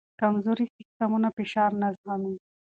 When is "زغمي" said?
1.99-2.35